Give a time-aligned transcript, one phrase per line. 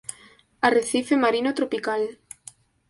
[0.61, 2.17] Arrecife marino tropical.